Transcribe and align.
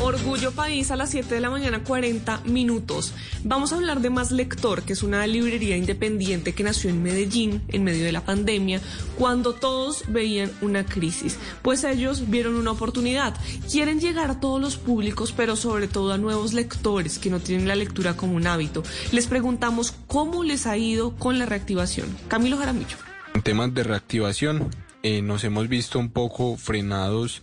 Orgullo 0.00 0.52
País 0.52 0.92
a 0.92 0.96
las 0.96 1.10
7 1.10 1.34
de 1.34 1.40
la 1.40 1.50
mañana 1.50 1.82
40 1.82 2.42
minutos. 2.44 3.12
Vamos 3.42 3.72
a 3.72 3.76
hablar 3.76 4.00
de 4.00 4.10
Más 4.10 4.30
Lector, 4.30 4.82
que 4.82 4.92
es 4.92 5.02
una 5.02 5.26
librería 5.26 5.76
independiente 5.76 6.54
que 6.54 6.62
nació 6.62 6.90
en 6.90 7.02
Medellín 7.02 7.62
en 7.68 7.82
medio 7.82 8.04
de 8.04 8.12
la 8.12 8.24
pandemia, 8.24 8.80
cuando 9.18 9.54
todos 9.54 10.04
veían 10.06 10.52
una 10.60 10.86
crisis. 10.86 11.36
Pues 11.62 11.82
ellos 11.82 12.30
vieron 12.30 12.54
una 12.54 12.70
oportunidad. 12.70 13.34
Quieren 13.70 13.98
llegar 13.98 14.30
a 14.30 14.38
todos 14.40 14.60
los 14.60 14.76
públicos, 14.76 15.34
pero 15.36 15.56
sobre 15.56 15.88
todo 15.88 16.12
a 16.12 16.18
nuevos 16.18 16.52
lectores 16.52 17.18
que 17.18 17.30
no 17.30 17.40
tienen 17.40 17.66
la 17.66 17.74
lectura 17.74 18.16
como 18.16 18.34
un 18.34 18.46
hábito. 18.46 18.84
Les 19.10 19.26
preguntamos 19.26 19.94
cómo 20.06 20.44
les 20.44 20.66
ha 20.68 20.76
ido 20.76 21.16
con 21.16 21.40
la 21.40 21.46
reactivación. 21.46 22.16
Camilo 22.28 22.56
Jaramillo. 22.56 22.96
En 23.34 23.42
temas 23.42 23.74
de 23.74 23.82
reactivación, 23.82 24.70
eh, 25.02 25.22
nos 25.22 25.42
hemos 25.42 25.68
visto 25.68 25.98
un 25.98 26.10
poco 26.10 26.56
frenados 26.56 27.42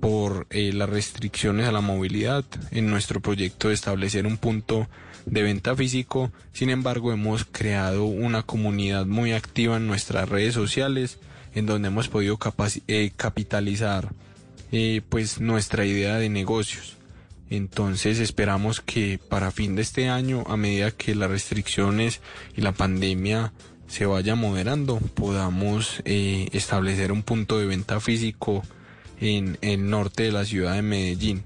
por 0.00 0.46
eh, 0.50 0.72
las 0.72 0.88
restricciones 0.88 1.68
a 1.68 1.72
la 1.72 1.82
movilidad 1.82 2.44
en 2.70 2.90
nuestro 2.90 3.20
proyecto 3.20 3.68
de 3.68 3.74
establecer 3.74 4.26
un 4.26 4.38
punto 4.38 4.88
de 5.26 5.42
venta 5.42 5.76
físico. 5.76 6.32
Sin 6.52 6.70
embargo, 6.70 7.12
hemos 7.12 7.44
creado 7.44 8.04
una 8.04 8.42
comunidad 8.42 9.06
muy 9.06 9.32
activa 9.32 9.76
en 9.76 9.86
nuestras 9.86 10.28
redes 10.28 10.54
sociales 10.54 11.18
en 11.54 11.66
donde 11.66 11.88
hemos 11.88 12.08
podido 12.08 12.38
eh, 12.86 13.10
capitalizar 13.16 14.12
eh, 14.72 15.02
pues 15.08 15.40
nuestra 15.40 15.84
idea 15.84 16.16
de 16.16 16.30
negocios. 16.30 16.96
Entonces 17.50 18.20
esperamos 18.20 18.80
que 18.80 19.18
para 19.18 19.50
fin 19.50 19.74
de 19.74 19.82
este 19.82 20.08
año, 20.08 20.44
a 20.46 20.56
medida 20.56 20.92
que 20.92 21.16
las 21.16 21.28
restricciones 21.28 22.20
y 22.56 22.60
la 22.60 22.72
pandemia 22.72 23.52
se 23.88 24.06
vaya 24.06 24.36
moderando, 24.36 24.98
podamos 24.98 26.00
establecer 26.04 27.10
un 27.10 27.24
punto 27.24 27.58
de 27.58 27.66
venta 27.66 27.98
físico 27.98 28.62
en 29.20 29.58
el 29.60 29.88
norte 29.88 30.24
de 30.24 30.32
la 30.32 30.44
ciudad 30.44 30.74
de 30.74 30.82
Medellín. 30.82 31.44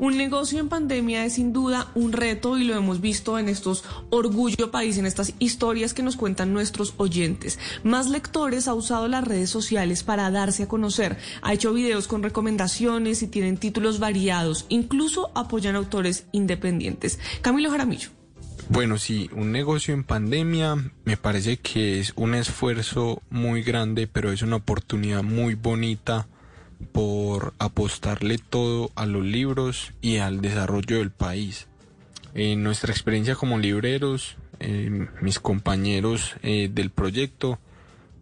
Un 0.00 0.16
negocio 0.16 0.58
en 0.60 0.70
pandemia 0.70 1.26
es 1.26 1.34
sin 1.34 1.52
duda 1.52 1.88
un 1.94 2.12
reto 2.12 2.56
y 2.56 2.64
lo 2.64 2.74
hemos 2.74 3.02
visto 3.02 3.38
en 3.38 3.50
estos 3.50 3.84
Orgullo 4.08 4.70
País, 4.70 4.96
en 4.96 5.04
estas 5.04 5.34
historias 5.40 5.92
que 5.92 6.02
nos 6.02 6.16
cuentan 6.16 6.54
nuestros 6.54 6.94
oyentes. 6.96 7.58
Más 7.84 8.08
Lectores 8.08 8.66
ha 8.66 8.72
usado 8.72 9.08
las 9.08 9.22
redes 9.22 9.50
sociales 9.50 10.02
para 10.02 10.30
darse 10.30 10.62
a 10.62 10.68
conocer, 10.68 11.18
ha 11.42 11.52
hecho 11.52 11.74
videos 11.74 12.08
con 12.08 12.22
recomendaciones 12.22 13.22
y 13.22 13.26
tienen 13.26 13.58
títulos 13.58 13.98
variados, 13.98 14.64
incluso 14.70 15.30
apoyan 15.34 15.76
autores 15.76 16.24
independientes. 16.32 17.18
Camilo 17.42 17.70
Jaramillo. 17.70 18.08
Bueno, 18.70 18.96
sí, 18.96 19.28
un 19.34 19.52
negocio 19.52 19.92
en 19.92 20.04
pandemia 20.04 20.76
me 21.04 21.18
parece 21.18 21.58
que 21.58 22.00
es 22.00 22.14
un 22.16 22.34
esfuerzo 22.34 23.20
muy 23.28 23.62
grande, 23.62 24.06
pero 24.06 24.32
es 24.32 24.40
una 24.40 24.56
oportunidad 24.56 25.22
muy 25.22 25.56
bonita 25.56 26.26
por 26.92 27.54
apostarle 27.58 28.38
todo 28.38 28.90
a 28.94 29.06
los 29.06 29.24
libros 29.24 29.92
y 30.00 30.18
al 30.18 30.40
desarrollo 30.40 30.98
del 30.98 31.10
país. 31.10 31.66
En 32.34 32.62
nuestra 32.62 32.92
experiencia 32.92 33.34
como 33.34 33.58
libreros, 33.58 34.36
eh, 34.60 35.08
mis 35.20 35.38
compañeros 35.38 36.36
eh, 36.42 36.70
del 36.72 36.90
proyecto, 36.90 37.58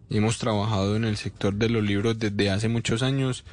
hemos 0.09 0.37
trabajado 0.37 0.95
en 0.95 1.05
el 1.05 1.17
sector 1.17 1.53
de 1.53 1.69
los 1.69 1.83
libros 1.83 2.17
desde 2.17 2.49
hace 2.49 2.69
muchos 2.69 3.03
años 3.03 3.45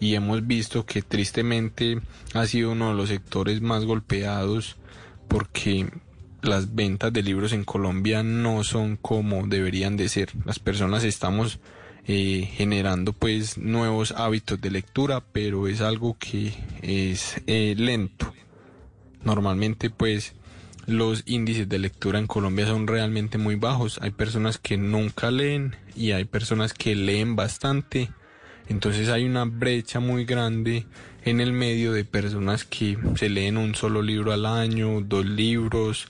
y 0.00 0.14
hemos 0.14 0.46
visto 0.46 0.84
que 0.84 1.02
tristemente 1.02 2.00
ha 2.34 2.46
sido 2.46 2.72
uno 2.72 2.90
de 2.90 2.96
los 2.96 3.08
sectores 3.08 3.62
más 3.62 3.84
golpeados 3.84 4.76
porque 5.28 5.88
las 6.42 6.74
ventas 6.74 7.12
de 7.12 7.22
libros 7.22 7.52
en 7.52 7.64
Colombia 7.64 8.22
no 8.22 8.64
son 8.64 8.96
como 8.96 9.46
deberían 9.46 9.96
de 9.96 10.08
ser. 10.08 10.30
Las 10.44 10.58
personas 10.58 11.04
estamos 11.04 11.60
eh, 12.06 12.50
generando 12.54 13.12
pues 13.12 13.58
nuevos 13.58 14.12
hábitos 14.12 14.60
de 14.60 14.70
lectura, 14.70 15.22
pero 15.32 15.68
es 15.68 15.80
algo 15.80 16.16
que 16.18 16.52
es 16.82 17.40
eh, 17.46 17.74
lento. 17.76 18.32
Normalmente 19.24 19.90
pues 19.90 20.34
los 20.86 21.22
índices 21.26 21.68
de 21.68 21.78
lectura 21.78 22.18
en 22.18 22.26
Colombia 22.26 22.66
son 22.66 22.86
realmente 22.86 23.38
muy 23.38 23.54
bajos. 23.54 23.98
Hay 24.02 24.10
personas 24.10 24.58
que 24.58 24.76
nunca 24.76 25.30
leen 25.30 25.76
y 25.94 26.10
hay 26.12 26.24
personas 26.24 26.74
que 26.74 26.96
leen 26.96 27.36
bastante. 27.36 28.10
Entonces 28.68 29.08
hay 29.08 29.24
una 29.24 29.44
brecha 29.44 30.00
muy 30.00 30.24
grande 30.24 30.86
en 31.24 31.40
el 31.40 31.52
medio 31.52 31.92
de 31.92 32.04
personas 32.04 32.64
que 32.64 32.98
se 33.16 33.28
leen 33.28 33.56
un 33.56 33.74
solo 33.74 34.02
libro 34.02 34.32
al 34.32 34.46
año, 34.46 35.00
dos 35.02 35.24
libros, 35.24 36.08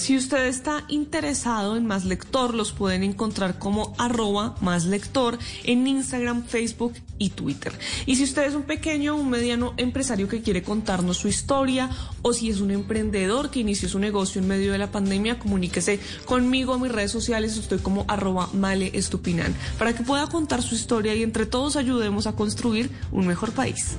si 0.00 0.16
usted 0.16 0.46
está 0.46 0.84
interesado 0.88 1.76
en 1.76 1.86
Más 1.86 2.06
Lector, 2.06 2.54
los 2.54 2.72
pueden 2.72 3.02
encontrar 3.02 3.58
como 3.58 3.94
arroba 3.98 4.56
Más 4.62 4.86
Lector 4.86 5.38
en 5.64 5.86
Instagram, 5.86 6.44
Facebook 6.44 6.94
y 7.18 7.28
Twitter. 7.28 7.72
Y 8.06 8.16
si 8.16 8.24
usted 8.24 8.44
es 8.44 8.54
un 8.54 8.62
pequeño 8.62 9.14
o 9.14 9.20
un 9.20 9.28
mediano 9.28 9.74
empresario 9.76 10.26
que 10.26 10.40
quiere 10.40 10.62
contarnos 10.62 11.18
su 11.18 11.28
historia 11.28 11.90
o 12.22 12.32
si 12.32 12.48
es 12.48 12.60
un 12.60 12.70
emprendedor 12.70 13.50
que 13.50 13.60
inició 13.60 13.90
su 13.90 13.98
negocio 13.98 14.40
en 14.40 14.48
medio 14.48 14.72
de 14.72 14.78
la 14.78 14.90
pandemia, 14.90 15.38
comuníquese 15.38 16.00
conmigo 16.24 16.72
a 16.72 16.78
mis 16.78 16.90
redes 16.90 17.10
sociales. 17.10 17.58
Estoy 17.58 17.78
como 17.78 18.06
arroba 18.08 18.48
Male 18.54 18.90
Estupinan 18.94 19.54
para 19.78 19.94
que 19.94 20.02
pueda 20.02 20.26
contar 20.28 20.62
su 20.62 20.74
historia 20.74 21.14
y 21.14 21.22
entre 21.22 21.44
todos 21.44 21.76
ayudemos 21.76 22.26
a 22.26 22.32
construir 22.32 22.90
un 23.12 23.26
mejor 23.26 23.52
país. 23.52 23.98